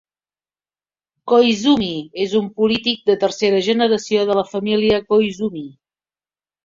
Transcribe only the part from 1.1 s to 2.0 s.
Koizumi